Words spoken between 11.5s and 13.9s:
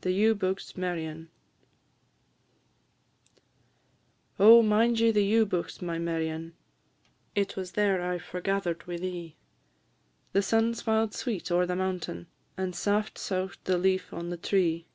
ower the mountain, And saft sough'd the